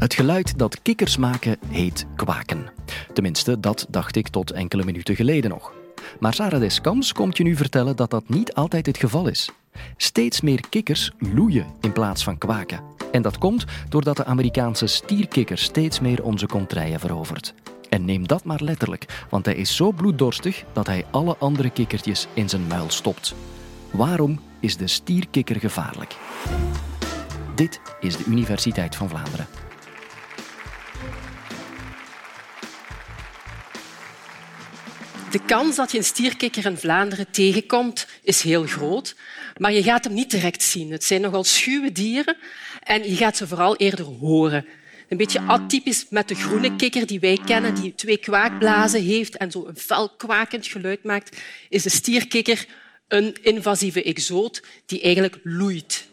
Het 0.00 0.14
geluid 0.14 0.58
dat 0.58 0.82
kikkers 0.82 1.16
maken 1.16 1.56
heet 1.66 2.06
kwaken. 2.16 2.70
Tenminste, 3.12 3.60
dat 3.60 3.86
dacht 3.90 4.16
ik 4.16 4.28
tot 4.28 4.50
enkele 4.50 4.84
minuten 4.84 5.16
geleden 5.16 5.50
nog. 5.50 5.72
Maar 6.20 6.34
Sarah 6.34 6.60
Deskams 6.60 7.12
komt 7.12 7.36
je 7.36 7.42
nu 7.42 7.56
vertellen 7.56 7.96
dat 7.96 8.10
dat 8.10 8.28
niet 8.28 8.54
altijd 8.54 8.86
het 8.86 8.96
geval 8.98 9.28
is. 9.28 9.50
Steeds 9.96 10.40
meer 10.40 10.60
kikkers 10.68 11.10
loeien 11.18 11.66
in 11.80 11.92
plaats 11.92 12.24
van 12.24 12.38
kwaken. 12.38 12.80
En 13.12 13.22
dat 13.22 13.38
komt 13.38 13.64
doordat 13.88 14.16
de 14.16 14.24
Amerikaanse 14.24 14.86
stierkikker 14.86 15.58
steeds 15.58 16.00
meer 16.00 16.22
onze 16.24 16.46
kontrijen 16.46 17.00
verovert. 17.00 17.54
En 17.88 18.04
neem 18.04 18.26
dat 18.26 18.44
maar 18.44 18.60
letterlijk, 18.62 19.26
want 19.30 19.44
hij 19.44 19.54
is 19.54 19.76
zo 19.76 19.92
bloeddorstig 19.92 20.64
dat 20.72 20.86
hij 20.86 21.04
alle 21.10 21.36
andere 21.36 21.70
kikkertjes 21.70 22.26
in 22.34 22.48
zijn 22.48 22.66
muil 22.66 22.90
stopt. 22.90 23.34
Waarom 23.90 24.40
is 24.60 24.76
de 24.76 24.86
stierkikker 24.86 25.56
gevaarlijk? 25.56 26.16
Dit 27.54 27.80
is 28.00 28.16
de 28.16 28.24
Universiteit 28.24 28.96
van 28.96 29.08
Vlaanderen. 29.08 29.46
De 35.30 35.44
kans 35.44 35.76
dat 35.76 35.92
je 35.92 35.98
een 35.98 36.04
stierkikker 36.04 36.64
in 36.66 36.76
Vlaanderen 36.76 37.30
tegenkomt 37.30 38.06
is 38.22 38.42
heel 38.42 38.66
groot, 38.66 39.14
maar 39.56 39.72
je 39.72 39.82
gaat 39.82 40.04
hem 40.04 40.14
niet 40.14 40.30
direct 40.30 40.62
zien. 40.62 40.90
Het 40.90 41.04
zijn 41.04 41.20
nogal 41.20 41.44
schuwe 41.44 41.92
dieren 41.92 42.36
en 42.82 43.10
je 43.10 43.16
gaat 43.16 43.36
ze 43.36 43.46
vooral 43.46 43.76
eerder 43.76 44.04
horen. 44.04 44.66
Een 45.08 45.16
beetje 45.16 45.40
atypisch 45.40 46.06
met 46.08 46.28
de 46.28 46.34
groene 46.34 46.76
kikker 46.76 47.06
die 47.06 47.20
wij 47.20 47.38
kennen, 47.44 47.74
die 47.74 47.94
twee 47.94 48.18
kwaakblazen 48.18 49.02
heeft 49.02 49.36
en 49.36 49.50
zo 49.50 49.66
een 49.66 49.76
fel 49.76 50.08
kwakend 50.08 50.66
geluid 50.66 51.04
maakt, 51.04 51.36
is 51.68 51.82
de 51.82 51.90
stierkikker 51.90 52.66
een 53.08 53.36
invasieve 53.42 54.02
exoot 54.02 54.62
die 54.86 55.00
eigenlijk 55.00 55.38
loeit. 55.42 56.06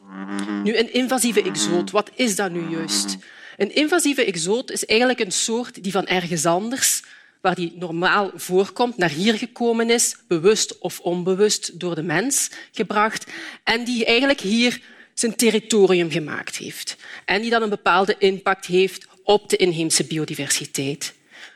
Nu, 0.64 0.78
een 0.78 0.94
invasieve 0.94 1.42
exoot, 1.42 1.92
wat 1.92 2.12
is 2.16 2.36
dat 2.36 2.52
nu 2.52 2.70
juist? 2.70 3.18
Een 3.58 3.76
invasieve 3.76 4.26
exoot 4.26 4.72
is 4.72 4.86
eigenlijk 4.86 5.20
een 5.20 5.32
soort 5.32 5.84
die 5.84 5.92
van 5.92 6.08
ergens 6.08 6.46
anders 6.46 7.02
waar 7.42 7.56
die 7.56 7.74
normaal 7.76 8.32
voorkomt, 8.36 8.98
naar 8.98 9.10
hier 9.10 9.34
gekomen 9.34 9.90
is, 9.90 10.16
bewust 10.28 10.78
of 10.78 11.00
onbewust 11.00 11.80
door 11.80 11.96
de 11.96 12.04
mens 12.04 12.50
gebracht, 12.72 13.26
en 13.64 13.84
die 13.84 14.06
eigenlijk 14.06 14.40
hier 14.40 14.82
zijn 15.14 15.36
territorium 15.36 16.12
gemaakt 16.12 16.56
heeft. 16.56 16.96
En 17.26 17.42
die 17.42 17.50
dan 17.50 17.62
een 17.62 17.70
bepaalde 17.70 18.16
impact 18.20 18.66
heeft 18.66 19.08
op 19.24 19.50
de 19.50 19.58
inheemse 19.58 20.04
biodiversiteit. 20.04 21.14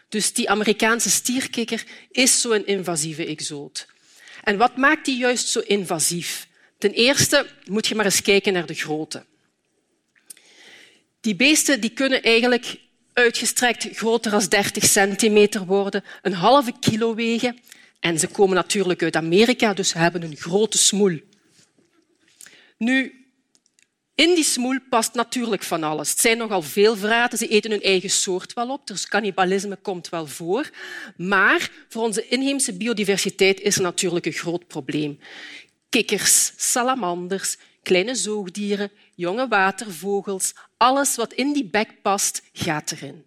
Dus 0.09 0.34
die 0.34 0.50
Amerikaanse 0.50 1.09
stierkikker 1.09 1.84
is 2.12 2.42
zo'n 2.42 2.66
invasieve 2.66 3.26
exoot. 3.26 3.88
En 4.44 4.58
wat 4.58 4.78
maakt 4.78 5.06
die 5.06 5.18
juist 5.18 5.48
zo 5.48 5.59
invasief? 5.59 6.48
Ten 6.78 6.92
eerste 6.92 7.46
moet 7.66 7.88
je 7.88 7.96
maar 7.96 8.06
eens 8.06 8.22
kijken 8.22 8.54
naar 8.54 8.66
de 8.66 8.74
grootte. 8.74 9.26
Die 11.22 11.36
beesten 11.36 11.82
die 11.82 11.90
kunnen 11.90 12.22
eigenlijk 12.22 12.78
uitgestrekt 13.14 13.88
groter 13.98 14.31
dan 14.31 14.45
30 14.50 14.84
centimeter 14.84 15.66
worden, 15.66 16.04
een 16.22 16.34
halve 16.34 16.73
kilo 16.80 17.16
wegen. 17.16 17.59
En 18.00 18.20
ze 18.20 18.28
komen 18.28 18.56
natuurlijk 18.56 19.03
uit 19.03 19.16
Amerika, 19.16 19.73
dus 19.73 19.90
ze 19.90 19.98
hebben 19.98 20.23
een 20.23 20.38
grote 20.38 20.78
smoel. 20.78 21.20
Nu, 22.78 23.22
in 24.16 24.36
die 24.36 24.44
smoel 24.44 24.80
past 24.90 25.14
natuurlijk 25.14 25.64
van 25.64 25.84
alles. 25.84 26.09
Het 26.09 26.20
zijn 26.20 26.38
nogal 26.38 26.62
veel 26.62 26.95
vraten. 26.95 27.38
Ze 27.38 27.48
eten 27.48 27.72
hun 27.72 27.81
eigen 27.81 28.09
soort 28.09 28.53
wel 28.53 28.70
op, 28.70 28.88
dus 28.88 29.08
cannibalisme 29.08 29.75
komt 29.75 30.09
wel 30.09 30.28
voor. 30.28 30.70
Maar 31.18 31.72
voor 31.90 32.03
onze 32.03 32.28
inheemse 32.28 32.73
biodiversiteit 32.73 33.62
is 33.62 33.75
er 33.75 33.81
natuurlijk 33.81 34.25
een 34.25 34.31
groot 34.31 34.68
probleem. 34.68 35.20
Kikkers, 35.90 36.53
salamanders, 36.56 37.58
kleine 37.84 38.16
zoogdieren, 38.16 38.92
jonge 39.16 39.48
watervogels, 39.48 40.53
alles 40.82 41.16
wat 41.16 41.34
in 41.34 41.54
die 41.54 41.66
bek 41.66 42.02
past, 42.02 42.42
gaat 42.54 42.92
erin. 42.92 43.25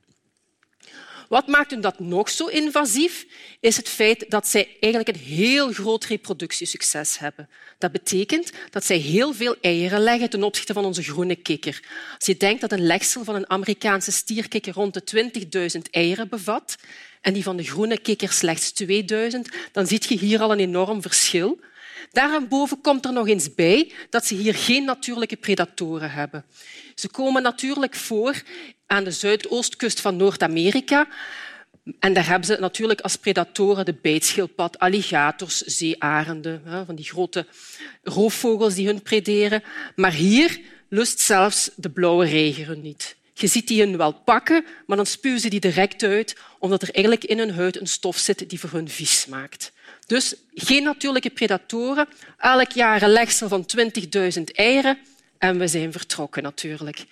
Wat 1.28 1.46
maakt 1.46 1.82
dat 1.82 1.98
nog 1.98 2.30
zo 2.30 2.46
invasief? 2.46 3.26
Is 3.60 3.76
het 3.76 3.88
feit 3.88 4.24
dat 4.28 4.46
zij 4.46 4.76
eigenlijk 4.80 5.16
een 5.16 5.24
heel 5.24 5.72
groot 5.72 6.04
reproductiesucces 6.04 7.18
hebben. 7.18 7.48
Dat 7.78 7.92
betekent 7.92 8.52
dat 8.70 8.84
zij 8.84 8.96
heel 8.96 9.34
veel 9.34 9.56
eieren 9.60 10.00
leggen 10.00 10.30
ten 10.30 10.42
opzichte 10.42 10.72
van 10.72 10.84
onze 10.84 11.02
groene 11.02 11.36
kikker. 11.36 11.82
Als 12.16 12.26
je 12.26 12.36
denkt 12.36 12.60
dat 12.60 12.72
een 12.72 12.86
legsel 12.86 13.24
van 13.24 13.34
een 13.34 13.50
Amerikaanse 13.50 14.12
stierkikker 14.12 14.72
rond 14.72 14.94
de 14.94 15.30
20.000 15.76 15.80
eieren 15.90 16.28
bevat 16.28 16.76
en 17.20 17.32
die 17.32 17.42
van 17.42 17.56
de 17.56 17.64
groene 17.64 17.98
kikker 17.98 18.32
slechts 18.32 18.72
2000, 18.72 19.48
dan 19.72 19.86
zie 19.86 20.02
je 20.08 20.18
hier 20.18 20.40
al 20.40 20.52
een 20.52 20.60
enorm 20.60 21.02
verschil. 21.02 21.60
Daarboven 22.12 22.80
komt 22.80 23.04
er 23.04 23.12
nog 23.12 23.28
eens 23.28 23.54
bij 23.54 23.92
dat 24.10 24.26
ze 24.26 24.34
hier 24.34 24.54
geen 24.54 24.84
natuurlijke 24.84 25.36
predatoren 25.36 26.10
hebben. 26.10 26.44
Ze 26.94 27.08
komen 27.08 27.42
natuurlijk 27.42 27.94
voor 27.94 28.42
aan 28.86 29.04
de 29.04 29.10
zuidoostkust 29.10 30.00
van 30.00 30.16
Noord-Amerika. 30.16 31.08
En 31.98 32.12
daar 32.12 32.26
hebben 32.26 32.46
ze 32.46 32.56
natuurlijk 32.60 33.00
als 33.00 33.16
predatoren 33.16 33.84
de 33.84 33.94
bijtschildpad, 34.02 34.78
alligators, 34.78 35.60
zeearenden, 35.60 36.62
van 36.86 36.94
die 36.94 37.04
grote 37.04 37.46
roofvogels 38.02 38.74
die 38.74 38.86
hun 38.86 39.02
prederen. 39.02 39.62
Maar 39.96 40.12
hier 40.12 40.60
lust 40.88 41.20
zelfs 41.20 41.70
de 41.76 41.90
blauwe 41.90 42.26
reiger 42.26 42.76
niet. 42.76 43.16
Je 43.34 43.46
ziet 43.46 43.68
die 43.68 43.80
hun 43.80 43.96
wel 43.96 44.12
pakken, 44.12 44.64
maar 44.86 44.96
dan 44.96 45.06
spuwen 45.06 45.40
ze 45.40 45.48
die 45.48 45.60
direct 45.60 46.02
uit, 46.02 46.36
omdat 46.58 46.82
er 46.82 46.94
eigenlijk 46.94 47.24
in 47.24 47.38
hun 47.38 47.54
huid 47.54 47.80
een 47.80 47.86
stof 47.86 48.16
zit 48.16 48.48
die 48.48 48.60
voor 48.60 48.70
hun 48.70 48.88
vies 48.88 49.26
maakt. 49.26 49.72
Dus 50.06 50.34
geen 50.54 50.82
natuurlijke 50.82 51.30
predatoren, 51.30 52.08
elk 52.38 52.70
jaar 52.72 53.02
een 53.02 53.10
legsel 53.10 53.48
van 53.48 53.66
20.000 54.36 54.42
eieren 54.52 54.98
en 55.38 55.58
we 55.58 55.68
zijn 55.68 55.92
vertrokken 55.92 56.42
natuurlijk. 56.42 57.04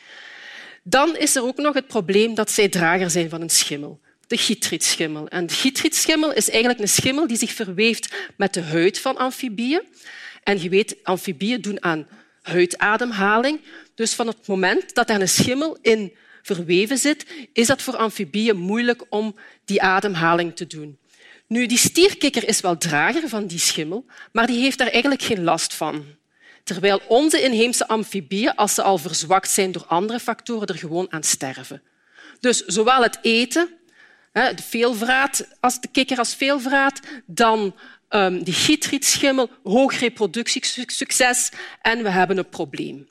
Dan 0.82 1.16
is 1.16 1.36
er 1.36 1.42
ook 1.42 1.56
nog 1.56 1.74
het 1.74 1.86
probleem 1.86 2.34
dat 2.34 2.50
zij 2.50 2.68
drager 2.68 3.10
zijn 3.10 3.30
van 3.30 3.40
een 3.40 3.50
schimmel, 3.50 4.00
de 4.26 4.36
chytrietschimmel. 4.36 5.28
En 5.28 5.46
de 5.46 5.54
chytrietschimmel 5.54 6.32
is 6.32 6.50
eigenlijk 6.50 6.80
een 6.80 6.88
schimmel 6.88 7.26
die 7.26 7.36
zich 7.36 7.52
verweeft 7.52 8.14
met 8.36 8.54
de 8.54 8.62
huid 8.62 8.98
van 8.98 9.16
amfibieën. 9.16 9.82
En 10.42 10.62
je 10.62 10.68
weet, 10.68 10.96
amfibieën 11.02 11.60
doen 11.60 11.82
aan 11.82 12.08
huidademhaling. 12.42 13.60
Dus 13.94 14.14
van 14.14 14.26
het 14.26 14.46
moment 14.46 14.94
dat 14.94 15.10
er 15.10 15.20
een 15.20 15.28
schimmel 15.28 15.78
in 15.82 16.12
verweven 16.42 16.98
zit, 16.98 17.26
is 17.52 17.66
dat 17.66 17.82
voor 17.82 17.96
amfibieën 17.96 18.56
moeilijk 18.56 19.04
om 19.08 19.36
die 19.64 19.82
ademhaling 19.82 20.56
te 20.56 20.66
doen. 20.66 20.98
Nu, 21.46 21.66
die 21.66 21.78
stierkikker 21.78 22.48
is 22.48 22.60
wel 22.60 22.78
drager 22.78 23.28
van 23.28 23.46
die 23.46 23.58
schimmel, 23.58 24.04
maar 24.32 24.46
die 24.46 24.60
heeft 24.60 24.78
daar 24.78 24.88
eigenlijk 24.88 25.22
geen 25.22 25.44
last 25.44 25.74
van. 25.74 26.04
Terwijl 26.64 27.00
onze 27.08 27.42
inheemse 27.42 27.88
amfibieën, 27.88 28.54
als 28.54 28.74
ze 28.74 28.82
al 28.82 28.98
verzwakt 28.98 29.50
zijn 29.50 29.72
door 29.72 29.86
andere 29.86 30.20
factoren, 30.20 30.66
er 30.66 30.78
gewoon 30.78 31.12
aan 31.12 31.22
sterven. 31.22 31.82
Dus 32.40 32.64
zowel 32.64 33.02
het 33.02 33.18
eten, 33.22 33.68
de 34.32 34.62
veelvraat, 34.68 35.48
als 35.60 35.80
de 35.80 35.88
kikker 35.88 36.18
als 36.18 36.34
veelvraat, 36.34 37.00
dan 37.26 37.74
um, 38.10 38.42
die 38.42 38.54
chytrietschimmel, 38.54 39.50
hoog 39.62 39.98
reproductiesucces 39.98 41.50
en 41.82 42.02
we 42.02 42.10
hebben 42.10 42.38
een 42.38 42.48
probleem. 42.48 43.08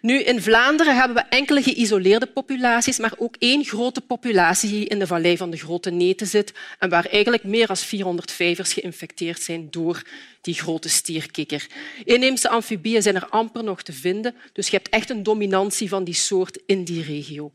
Nu, 0.00 0.22
in 0.22 0.42
Vlaanderen 0.42 0.96
hebben 0.96 1.16
we 1.16 1.22
enkele 1.28 1.62
geïsoleerde 1.62 2.26
populaties, 2.26 2.98
maar 2.98 3.12
ook 3.16 3.36
één 3.38 3.64
grote 3.64 4.00
populatie 4.00 4.70
die 4.70 4.86
in 4.86 4.98
de 4.98 5.06
vallei 5.06 5.36
van 5.36 5.50
de 5.50 5.56
Grote 5.56 5.90
Neten 5.90 6.26
zit 6.26 6.52
en 6.78 6.88
waar 6.88 7.04
eigenlijk 7.04 7.44
meer 7.44 7.66
dan 7.66 7.76
400 7.76 8.30
vijvers 8.30 8.72
geïnfecteerd 8.72 9.42
zijn 9.42 9.68
door 9.70 10.02
die 10.40 10.54
grote 10.54 10.88
stierkikker. 10.88 11.66
Inheemse 12.04 12.48
amfibieën 12.48 13.02
zijn 13.02 13.14
er 13.14 13.28
amper 13.28 13.64
nog 13.64 13.82
te 13.82 13.92
vinden, 13.92 14.34
dus 14.52 14.68
je 14.68 14.76
hebt 14.76 14.88
echt 14.88 15.10
een 15.10 15.22
dominantie 15.22 15.88
van 15.88 16.04
die 16.04 16.14
soort 16.14 16.58
in 16.66 16.84
die 16.84 17.02
regio. 17.02 17.52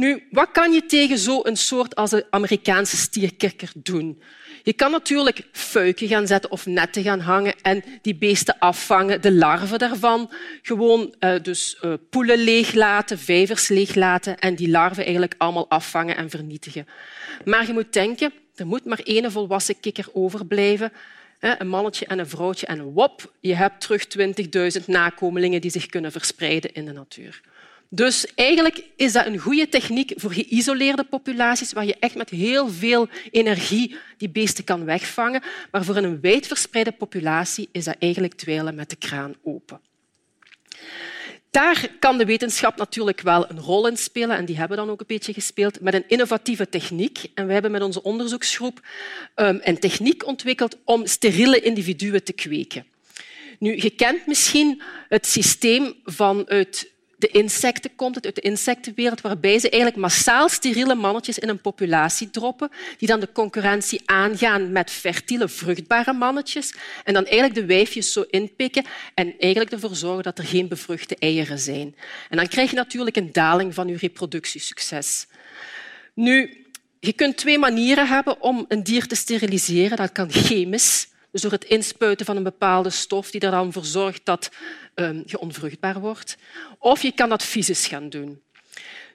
Nu, 0.00 0.26
wat 0.30 0.50
kan 0.52 0.72
je 0.72 0.86
tegen 0.86 1.18
zo'n 1.18 1.56
soort 1.56 1.94
als 1.94 2.10
de 2.10 2.26
Amerikaanse 2.30 2.96
stierkikker 2.96 3.72
doen? 3.74 4.22
Je 4.62 4.72
kan 4.72 4.90
natuurlijk 4.90 5.48
fuiken 5.52 6.08
gaan 6.08 6.26
zetten 6.26 6.50
of 6.50 6.66
netten 6.66 7.02
gaan 7.02 7.20
hangen 7.20 7.54
en 7.62 7.84
die 8.02 8.14
beesten 8.14 8.58
afvangen, 8.58 9.20
de 9.22 9.32
larven 9.32 9.78
daarvan. 9.78 10.30
Gewoon 10.62 11.14
uh, 11.20 11.34
dus 11.42 11.78
uh, 11.82 11.92
poelen 12.10 12.38
leeglaten, 12.38 13.18
vijvers 13.18 13.68
leeglaten 13.68 14.38
en 14.38 14.54
die 14.54 14.68
larven 14.68 15.02
eigenlijk 15.02 15.34
allemaal 15.38 15.70
afvangen 15.70 16.16
en 16.16 16.30
vernietigen. 16.30 16.86
Maar 17.44 17.66
je 17.66 17.72
moet 17.72 17.92
denken, 17.92 18.32
er 18.54 18.66
moet 18.66 18.84
maar 18.84 19.00
één 19.04 19.32
volwassen 19.32 19.80
kikker 19.80 20.06
overblijven. 20.12 20.92
Een 21.40 21.68
mannetje 21.68 22.06
en 22.06 22.18
een 22.18 22.28
vrouwtje 22.28 22.66
en 22.66 22.82
wop, 22.82 23.32
je 23.40 23.54
hebt 23.54 23.80
terug 23.80 24.06
20.000 24.80 24.84
nakomelingen 24.86 25.60
die 25.60 25.70
zich 25.70 25.86
kunnen 25.86 26.12
verspreiden 26.12 26.74
in 26.74 26.84
de 26.84 26.92
natuur. 26.92 27.40
Dus 27.92 28.26
eigenlijk 28.34 28.84
is 28.96 29.12
dat 29.12 29.26
een 29.26 29.38
goede 29.38 29.68
techniek 29.68 30.12
voor 30.16 30.32
geïsoleerde 30.32 31.04
populaties, 31.04 31.72
waar 31.72 31.86
je 31.86 31.96
echt 32.00 32.14
met 32.14 32.30
heel 32.30 32.68
veel 32.68 33.08
energie 33.30 33.96
die 34.16 34.28
beesten 34.28 34.64
kan 34.64 34.84
wegvangen. 34.84 35.42
Maar 35.70 35.84
voor 35.84 35.96
een 35.96 36.20
wijdverspreide 36.20 36.92
populatie 36.92 37.68
is 37.72 37.84
dat 37.84 37.96
eigenlijk 37.98 38.34
dweilen 38.34 38.74
met 38.74 38.90
de 38.90 38.96
kraan 38.96 39.34
open. 39.42 39.80
Daar 41.50 41.88
kan 41.98 42.18
de 42.18 42.24
wetenschap 42.24 42.76
natuurlijk 42.76 43.20
wel 43.20 43.50
een 43.50 43.60
rol 43.60 43.86
in 43.86 43.96
spelen 43.96 44.36
en 44.36 44.44
die 44.44 44.56
hebben 44.56 44.76
dan 44.76 44.90
ook 44.90 45.00
een 45.00 45.06
beetje 45.06 45.32
gespeeld 45.32 45.80
met 45.80 45.94
een 45.94 46.08
innovatieve 46.08 46.68
techniek. 46.68 47.24
En 47.34 47.44
wij 47.44 47.52
hebben 47.52 47.70
met 47.70 47.82
onze 47.82 48.02
onderzoeksgroep 48.02 48.80
ehm, 49.34 49.58
een 49.62 49.78
techniek 49.78 50.26
ontwikkeld 50.26 50.76
om 50.84 51.06
steriele 51.06 51.60
individuen 51.60 52.24
te 52.24 52.32
kweken. 52.32 52.86
Nu, 53.58 53.76
je 53.76 53.90
kent 53.90 54.26
misschien 54.26 54.82
het 55.08 55.26
systeem 55.26 55.94
vanuit 56.04 56.89
de 57.20 57.28
insecten 57.28 57.94
komt 57.96 58.14
het, 58.14 58.24
uit 58.24 58.34
de 58.34 58.40
insectenwereld, 58.40 59.20
waarbij 59.20 59.58
ze 59.58 59.70
eigenlijk 59.70 60.02
massaal 60.02 60.48
steriele 60.48 60.94
mannetjes 60.94 61.38
in 61.38 61.48
een 61.48 61.60
populatie 61.60 62.30
droppen, 62.30 62.70
die 62.98 63.08
dan 63.08 63.20
de 63.20 63.32
concurrentie 63.32 64.02
aangaan 64.04 64.72
met 64.72 64.90
fertiele, 64.90 65.48
vruchtbare 65.48 66.12
mannetjes 66.12 66.74
en 67.04 67.14
dan 67.14 67.24
eigenlijk 67.24 67.54
de 67.54 67.64
wijfjes 67.64 68.12
zo 68.12 68.24
inpikken 68.30 68.84
en 69.14 69.34
eigenlijk 69.38 69.72
ervoor 69.72 69.94
zorgen 69.94 70.22
dat 70.22 70.38
er 70.38 70.44
geen 70.44 70.68
bevruchte 70.68 71.16
eieren 71.18 71.58
zijn. 71.58 71.94
En 72.28 72.36
dan 72.36 72.48
krijg 72.48 72.70
je 72.70 72.76
natuurlijk 72.76 73.16
een 73.16 73.32
daling 73.32 73.74
van 73.74 73.88
je 73.88 73.96
reproductiesucces. 73.96 75.26
Nu, 76.14 76.66
je 77.00 77.12
kunt 77.12 77.36
twee 77.36 77.58
manieren 77.58 78.08
hebben 78.08 78.42
om 78.42 78.64
een 78.68 78.82
dier 78.82 79.06
te 79.06 79.14
steriliseren. 79.14 79.96
Dat 79.96 80.12
kan 80.12 80.32
chemisch, 80.32 81.08
dus 81.32 81.42
door 81.42 81.50
het 81.50 81.64
inspuiten 81.64 82.26
van 82.26 82.36
een 82.36 82.42
bepaalde 82.42 82.90
stof 82.90 83.30
die 83.30 83.40
er 83.40 83.50
dan 83.50 83.72
voor 83.72 83.84
zorgt 83.84 84.24
dat 84.24 84.50
um, 84.94 85.22
je 85.26 85.38
onvruchtbaar 85.38 86.00
wordt. 86.00 86.36
Of 86.78 87.02
je 87.02 87.12
kan 87.12 87.28
dat 87.28 87.42
fysisch 87.42 87.86
gaan 87.86 88.08
doen. 88.08 88.42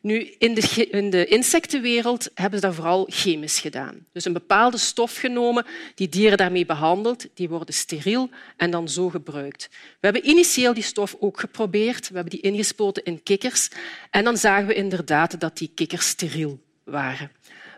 Nu, 0.06 0.36
in, 0.38 0.54
de, 0.54 0.88
in 0.90 1.10
de 1.10 1.26
insectenwereld 1.26 2.30
hebben 2.34 2.60
ze 2.60 2.66
dat 2.66 2.76
vooral 2.76 3.08
chemisch 3.10 3.60
gedaan. 3.60 4.06
Dus 4.12 4.26
een 4.26 4.34
bepaalde 4.34 4.78
stof 4.78 5.18
genomen, 5.18 5.66
die 5.96 6.10
dieren 6.10 6.38
daarmee 6.38 6.66
behandeld, 6.66 7.26
die 7.34 7.50
worden 7.50 7.74
steriel 7.74 8.30
en 8.58 8.72
dan 8.72 8.90
zo 8.90 9.10
gebruikt. 9.10 9.70
We 9.72 10.08
hebben 10.08 10.30
initieel 10.30 10.74
die 10.74 10.84
stof 10.84 11.16
ook 11.20 11.40
geprobeerd. 11.40 12.10
We 12.10 12.14
hebben 12.16 12.32
die 12.34 12.42
ingespoten 12.42 13.04
in 13.04 13.24
kikkers 13.24 13.70
en 14.10 14.24
dan 14.24 14.38
zagen 14.38 14.68
we 14.68 14.74
inderdaad 14.74 15.40
dat 15.40 15.58
die 15.58 15.72
kikkers 15.76 16.08
steriel 16.08 16.60
waren. 16.84 17.32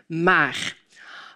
Maar 0.06 0.76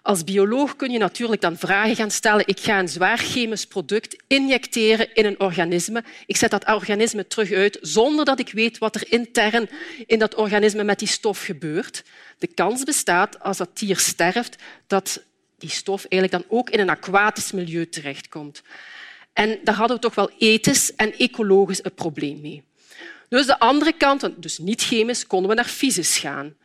als 0.03 0.23
bioloog 0.23 0.75
kun 0.75 0.91
je 0.91 0.97
natuurlijk 0.97 1.41
dan 1.41 1.57
vragen 1.57 1.95
gaan 1.95 2.11
stellen. 2.11 2.47
Ik 2.47 2.59
ga 2.59 2.79
een 2.79 2.87
zwaar 2.87 3.17
chemisch 3.17 3.65
product 3.65 4.23
injecteren 4.27 5.13
in 5.13 5.25
een 5.25 5.39
organisme. 5.39 6.03
Ik 6.25 6.37
zet 6.37 6.51
dat 6.51 6.67
organisme 6.67 7.27
terug 7.27 7.51
uit 7.51 7.77
zonder 7.81 8.25
dat 8.25 8.39
ik 8.39 8.51
weet 8.51 8.77
wat 8.77 8.95
er 8.95 9.11
intern 9.11 9.69
in 10.05 10.19
dat 10.19 10.35
organisme 10.35 10.83
met 10.83 10.99
die 10.99 11.07
stof 11.07 11.43
gebeurt. 11.43 12.03
De 12.37 12.47
kans 12.47 12.83
bestaat, 12.83 13.39
als 13.39 13.57
dat 13.57 13.77
dier 13.77 13.97
sterft, 13.97 14.55
dat 14.87 15.23
die 15.57 15.69
stof 15.69 16.05
eigenlijk 16.05 16.43
dan 16.43 16.57
ook 16.57 16.69
in 16.69 16.79
een 16.79 16.89
aquatisch 16.89 17.51
milieu 17.51 17.89
terechtkomt. 17.89 18.61
En 19.33 19.59
daar 19.63 19.75
hadden 19.75 19.95
we 19.95 20.01
toch 20.01 20.15
wel 20.15 20.31
ethisch 20.37 20.95
en 20.95 21.17
ecologisch 21.17 21.83
een 21.83 21.93
probleem 21.93 22.41
mee. 22.41 22.63
Dus 23.29 23.45
de 23.45 23.59
andere 23.59 23.93
kant, 23.93 24.29
dus 24.35 24.57
niet 24.57 24.81
chemisch, 24.81 25.27
konden 25.27 25.49
we 25.49 25.55
naar 25.55 25.65
fysisch 25.65 26.17
gaan. 26.17 26.55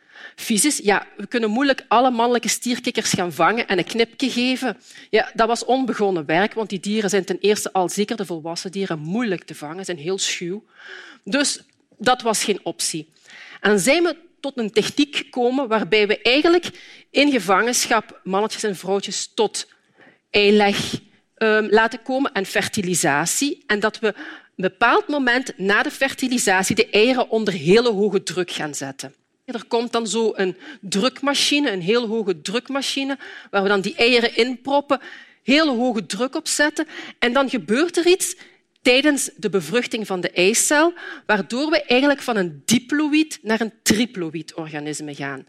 Ja, 0.83 1.07
we 1.17 1.27
kunnen 1.27 1.49
moeilijk 1.49 1.85
alle 1.87 2.11
mannelijke 2.11 2.47
stierkikkers 2.47 3.11
gaan 3.11 3.33
vangen 3.33 3.67
en 3.67 3.77
een 3.77 3.83
knipje 3.83 4.29
geven. 4.29 4.77
Ja, 5.09 5.31
dat 5.33 5.47
was 5.47 5.65
onbegonnen 5.65 6.25
werk, 6.25 6.53
want 6.53 6.69
die 6.69 6.79
dieren 6.79 7.09
zijn 7.09 7.25
ten 7.25 7.37
eerste 7.39 7.73
al 7.73 7.89
zeker 7.89 8.17
de 8.17 8.25
volwassen 8.25 8.71
dieren 8.71 8.99
moeilijk 8.99 9.43
te 9.43 9.55
vangen, 9.55 9.85
zijn 9.85 9.97
heel 9.97 10.17
schuw. 10.17 10.63
Dus 11.23 11.61
dat 11.97 12.21
was 12.21 12.43
geen 12.43 12.59
optie. 12.63 13.09
En 13.61 13.79
zijn 13.79 14.03
we 14.03 14.15
tot 14.39 14.57
een 14.57 14.71
techniek 14.71 15.15
gekomen 15.15 15.67
waarbij 15.67 16.07
we 16.07 16.21
eigenlijk 16.21 16.69
in 17.11 17.31
gevangenschap 17.31 18.19
mannetjes 18.23 18.63
en 18.63 18.75
vrouwtjes 18.75 19.31
tot 19.33 19.67
eileg 20.29 20.99
um, 21.37 21.69
laten 21.69 22.01
komen 22.01 22.31
en 22.31 22.45
fertilisatie. 22.45 23.63
En 23.67 23.79
dat 23.79 23.99
we 23.99 24.07
een 24.07 24.15
bepaald 24.55 25.07
moment 25.07 25.53
na 25.57 25.83
de 25.83 25.91
fertilisatie 25.91 26.75
de 26.75 26.89
eieren 26.89 27.29
onder 27.29 27.53
hele 27.53 27.89
hoge 27.89 28.23
druk 28.23 28.51
gaan 28.51 28.75
zetten. 28.75 29.13
Er 29.53 29.65
komt 29.67 29.91
dan 29.91 30.07
zo 30.07 30.31
een 30.35 30.57
drukmachine, 30.81 31.71
een 31.71 31.81
heel 31.81 32.07
hoge 32.07 32.41
drukmachine, 32.41 33.17
waar 33.51 33.63
we 33.63 33.69
dan 33.69 33.81
die 33.81 33.95
eieren 33.95 34.35
inproppen, 34.35 34.99
heel 35.43 35.75
hoge 35.75 36.05
druk 36.05 36.35
op 36.35 36.47
zetten. 36.47 36.87
En 37.19 37.33
dan 37.33 37.49
gebeurt 37.49 37.97
er 37.97 38.07
iets 38.07 38.35
tijdens 38.81 39.29
de 39.35 39.49
bevruchting 39.49 40.07
van 40.07 40.21
de 40.21 40.29
eicel, 40.29 40.93
waardoor 41.25 41.69
we 41.69 41.83
eigenlijk 41.83 42.21
van 42.21 42.37
een 42.37 42.61
diploïd 42.65 43.39
naar 43.41 43.61
een 43.61 43.73
triploïd 43.83 44.53
organisme 44.53 45.15
gaan. 45.15 45.47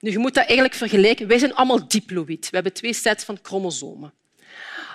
Nu, 0.00 0.10
je 0.10 0.18
moet 0.18 0.34
dat 0.34 0.44
eigenlijk 0.44 0.74
vergelijken. 0.74 1.26
Wij 1.26 1.38
zijn 1.38 1.54
allemaal 1.54 1.88
diploïd. 1.88 2.44
We 2.50 2.54
hebben 2.54 2.72
twee 2.72 2.92
sets 2.92 3.24
van 3.24 3.38
chromosomen. 3.42 4.12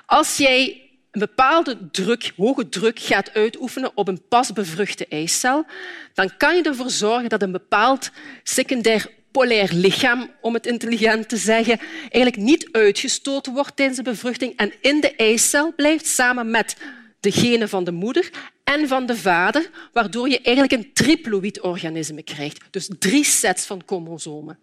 Als 0.06 0.38
jij 0.38 0.87
een 1.18 1.28
bepaalde 1.28 1.78
druk, 1.92 2.32
hoge 2.36 2.70
druk 2.70 3.00
gaat 3.00 3.34
uitoefenen 3.34 3.92
op 3.96 4.08
een 4.08 4.28
pas 4.30 4.54
bevruchte 4.54 5.08
eicel, 5.10 5.66
dan 6.14 6.38
kan 6.38 6.56
je 6.56 6.62
ervoor 6.62 6.90
zorgen 6.90 7.30
dat 7.30 7.42
een 7.42 7.52
bepaald 7.52 8.12
secundair 8.44 9.10
polair 9.32 9.70
lichaam, 9.74 10.32
om 10.42 10.54
het 10.54 10.66
intelligent 10.66 11.30
te 11.30 11.38
zeggen, 11.38 11.80
eigenlijk 12.02 12.38
niet 12.38 12.70
uitgestoten 12.72 13.54
wordt 13.54 13.76
tijdens 13.76 13.98
de 13.98 14.04
bevruchting 14.04 14.54
en 14.56 14.74
in 14.82 15.02
de 15.02 15.16
eicel 15.16 15.74
blijft 15.76 16.08
samen 16.08 16.52
met 16.52 16.78
de 17.20 17.32
genen 17.32 17.70
van 17.70 17.84
de 17.84 17.92
moeder 17.92 18.30
en 18.64 18.88
van 18.88 19.06
de 19.06 19.16
vader, 19.16 19.70
waardoor 19.94 20.30
je 20.30 20.42
eigenlijk 20.42 20.74
een 20.74 20.94
triploïd 20.94 21.62
organisme 21.62 22.24
krijgt. 22.24 22.60
Dus 22.72 22.90
drie 23.00 23.24
sets 23.24 23.66
van 23.66 23.82
chromosomen. 23.86 24.60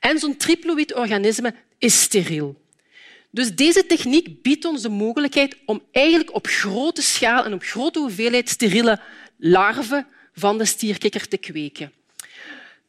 En 0.00 0.18
zo'n 0.18 0.36
triploïd 0.36 0.94
organisme 0.94 1.54
is 1.78 2.00
steriel. 2.00 2.61
Dus 3.32 3.54
deze 3.54 3.86
techniek 3.86 4.42
biedt 4.42 4.64
ons 4.64 4.82
de 4.82 4.88
mogelijkheid 4.88 5.56
om 5.64 5.82
eigenlijk 5.92 6.34
op 6.34 6.46
grote 6.46 7.02
schaal 7.02 7.44
en 7.44 7.52
op 7.52 7.62
grote 7.62 7.98
hoeveelheid 7.98 8.48
steriele 8.48 9.00
larven 9.38 10.06
van 10.34 10.58
de 10.58 10.64
stierkikker 10.64 11.28
te 11.28 11.36
kweken. 11.36 11.92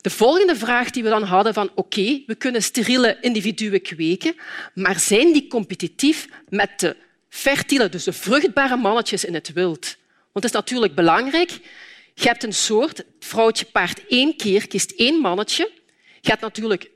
De 0.01 0.09
volgende 0.09 0.55
vraag 0.55 0.89
die 0.89 1.03
we 1.03 1.09
dan 1.09 1.23
hadden 1.23 1.53
van 1.53 1.71
oké, 1.75 2.23
we 2.25 2.35
kunnen 2.35 2.63
steriele 2.63 3.17
individuen 3.21 3.81
kweken, 3.81 4.35
maar 4.73 4.99
zijn 4.99 5.33
die 5.33 5.47
competitief 5.47 6.27
met 6.49 6.79
de 6.79 6.95
fertiele, 7.29 7.89
dus 7.89 8.03
de 8.03 8.13
vruchtbare 8.13 8.75
mannetjes 8.75 9.25
in 9.25 9.33
het 9.33 9.53
wild? 9.53 9.97
Want 10.31 10.45
het 10.45 10.53
is 10.53 10.59
natuurlijk 10.59 10.95
belangrijk. 10.95 11.51
Je 12.13 12.27
hebt 12.27 12.43
een 12.43 12.53
soort, 12.53 13.03
vrouwtje 13.19 13.65
paart 13.65 14.07
één 14.07 14.35
keer, 14.35 14.67
kiest 14.67 14.91
één 14.91 15.21
mannetje. 15.21 15.71
Je 16.21 16.29
hebt 16.29 16.41
natuurlijk 16.41 16.89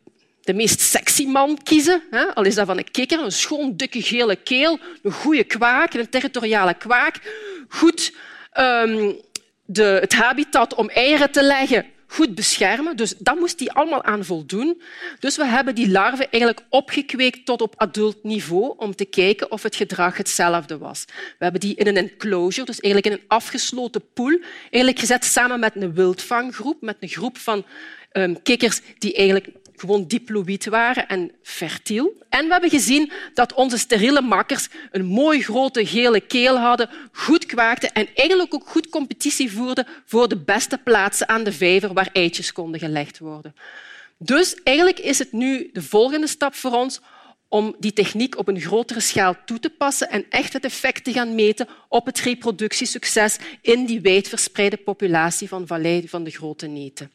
de 0.48 0.54
meest 0.54 0.80
sexy 0.80 1.26
man 1.26 1.60
kiezen. 1.64 2.04
Hè? 2.12 2.36
Al 2.36 2.44
is 2.44 2.56
dat 2.56 2.66
van 2.66 2.78
een 2.78 2.92
kikker, 2.92 3.20
een 3.20 3.32
schoon, 3.32 3.76
dikke, 3.76 4.02
gele 4.02 4.36
keel, 4.36 4.80
een 5.02 5.12
goede 5.12 5.44
kwaak, 5.44 5.94
een 5.94 6.10
territoriale 6.10 6.74
kwaak. 6.74 7.22
Goed 7.68 8.14
um, 8.60 9.22
de, 9.66 9.84
het 9.84 10.14
habitat 10.14 10.74
om 10.74 10.90
eieren 10.90 11.32
te 11.32 11.44
leggen 11.44 11.86
goed 12.08 12.36
beschermen. 12.36 12.96
Dus 12.96 13.14
dat 13.18 13.40
moest 13.40 13.60
hij 13.60 13.70
allemaal 13.70 14.04
aan 14.04 14.26
voldoen. 14.26 14.82
Dus 15.20 15.38
we 15.38 15.46
hebben 15.46 15.76
die 15.76 15.90
larven 15.90 16.32
eigenlijk 16.32 16.66
opgekweekt 16.70 17.46
tot 17.46 17.62
op 17.62 17.74
adult 17.78 18.24
niveau 18.24 18.74
om 18.78 18.96
te 18.96 19.06
kijken 19.06 19.52
of 19.52 19.64
het 19.64 19.76
gedrag 19.76 20.18
hetzelfde 20.18 20.78
was. 20.78 21.06
We 21.08 21.44
hebben 21.44 21.62
die 21.62 21.76
in 21.76 21.88
een 21.88 21.98
enclosure, 21.98 22.66
dus 22.66 22.80
eigenlijk 22.80 23.14
in 23.14 23.22
een 23.22 23.28
afgesloten 23.28 24.02
pool, 24.14 24.40
eigenlijk 24.62 25.00
gezet 25.00 25.26
samen 25.26 25.60
met 25.60 25.76
een 25.76 25.94
wildvanggroep, 25.94 26.82
met 26.82 26.98
een 27.00 27.10
groep 27.10 27.38
van 27.38 27.66
um, 28.18 28.42
kikkers 28.42 28.82
die 28.98 29.16
eigenlijk 29.16 29.48
gewoon 29.80 30.08
diploïd 30.08 30.66
waren 30.66 31.08
en 31.08 31.32
fertiel. 31.44 32.14
En 32.30 32.46
we 32.46 32.52
hebben 32.52 32.70
gezien 32.70 33.12
dat 33.34 33.54
onze 33.54 33.78
steriele 33.78 34.22
makkers 34.22 34.68
een 34.92 35.06
mooi 35.06 35.42
grote 35.44 35.86
gele 35.86 36.22
keel 36.22 36.58
hadden, 36.58 36.90
goed 37.12 37.46
kwaakten 37.46 37.92
en 37.94 38.08
eigenlijk 38.16 38.54
ook 38.54 38.68
goed 38.68 38.90
competitie 38.90 39.52
voerden 39.52 39.88
voor 40.06 40.28
de 40.28 40.38
beste 40.38 40.78
plaatsen 40.78 41.30
aan 41.30 41.44
de 41.44 41.52
vijver 41.52 41.94
waar 41.94 42.10
eitjes 42.14 42.52
konden 42.52 42.80
gelegd 42.80 43.20
worden. 43.20 43.56
Dus 44.18 44.56
eigenlijk 44.64 45.00
is 45.00 45.20
het 45.20 45.32
nu 45.32 45.70
de 45.74 45.82
volgende 45.82 46.28
stap 46.28 46.56
voor 46.56 46.72
ons 46.72 47.02
om 47.48 47.76
die 47.80 47.94
techniek 47.94 48.38
op 48.38 48.48
een 48.48 48.60
grotere 48.60 49.00
schaal 49.00 49.36
toe 49.46 49.60
te 49.60 49.70
passen 49.70 50.10
en 50.10 50.26
echt 50.30 50.54
het 50.54 50.66
effect 50.66 51.04
te 51.04 51.12
gaan 51.12 51.36
meten 51.36 51.68
op 51.88 52.06
het 52.06 52.20
reproductiesucces 52.20 53.38
in 53.62 53.86
die 53.86 54.02
wijdverspreide 54.02 54.78
populatie 54.78 55.48
van 55.48 55.68
vallei 55.68 56.08
van 56.08 56.24
de 56.24 56.32
grote 56.32 56.68
neten. 56.68 57.12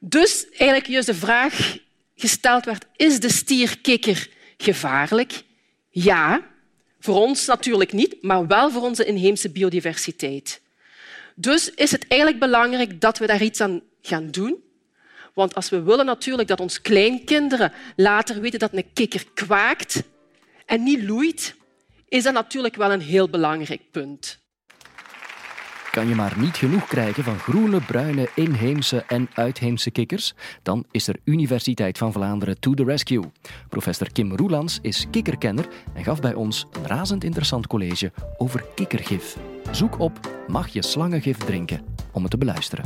Dus 0.00 0.48
eigenlijk 0.48 0.86
juist 0.86 1.06
de 1.06 1.14
vraag 1.14 1.78
gesteld 2.16 2.64
werd, 2.64 2.86
is 2.96 3.20
de 3.20 3.30
stierkikker 3.30 4.28
gevaarlijk? 4.56 5.42
Ja, 5.90 6.46
voor 7.00 7.16
ons 7.16 7.46
natuurlijk 7.46 7.92
niet, 7.92 8.22
maar 8.22 8.46
wel 8.46 8.70
voor 8.70 8.82
onze 8.82 9.04
inheemse 9.04 9.50
biodiversiteit. 9.50 10.60
Dus 11.34 11.70
is 11.74 11.90
het 11.90 12.06
eigenlijk 12.08 12.40
belangrijk 12.40 13.00
dat 13.00 13.18
we 13.18 13.26
daar 13.26 13.42
iets 13.42 13.60
aan 13.60 13.82
gaan 14.02 14.30
doen. 14.30 14.62
Want 15.34 15.54
als 15.54 15.68
we 15.68 15.82
willen 15.82 16.06
natuurlijk 16.06 16.48
dat 16.48 16.60
onze 16.60 16.80
kleinkinderen 16.80 17.72
later 17.96 18.40
weten 18.40 18.58
dat 18.58 18.72
een 18.72 18.92
kikker 18.92 19.24
kwaakt 19.34 20.02
en 20.66 20.82
niet 20.82 21.02
loeit, 21.02 21.54
is 22.08 22.22
dat 22.22 22.32
natuurlijk 22.32 22.76
wel 22.76 22.92
een 22.92 23.00
heel 23.00 23.28
belangrijk 23.28 23.90
punt. 23.90 24.38
Kan 25.90 26.08
je 26.08 26.14
maar 26.14 26.34
niet 26.38 26.56
genoeg 26.56 26.86
krijgen 26.86 27.24
van 27.24 27.38
groene, 27.38 27.80
bruine, 27.80 28.28
inheemse 28.34 29.04
en 29.06 29.28
uitheemse 29.34 29.90
kikkers? 29.90 30.34
Dan 30.62 30.84
is 30.90 31.08
er 31.08 31.16
Universiteit 31.24 31.98
van 31.98 32.12
Vlaanderen 32.12 32.60
to 32.60 32.74
the 32.74 32.84
rescue. 32.84 33.24
Professor 33.68 34.12
Kim 34.12 34.32
Roelands 34.36 34.78
is 34.82 35.06
kikkerkenner 35.10 35.68
en 35.94 36.04
gaf 36.04 36.20
bij 36.20 36.34
ons 36.34 36.66
een 36.72 36.86
razend 36.86 37.24
interessant 37.24 37.66
college 37.66 38.12
over 38.36 38.64
kikkergif. 38.74 39.36
Zoek 39.70 39.98
op 39.98 40.20
Mag 40.46 40.68
je 40.68 40.82
slangengif 40.82 41.36
drinken 41.36 41.84
om 42.12 42.22
het 42.22 42.30
te 42.30 42.38
beluisteren. 42.38 42.84